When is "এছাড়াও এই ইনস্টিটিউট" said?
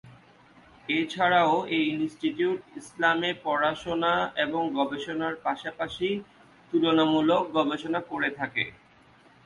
0.89-2.59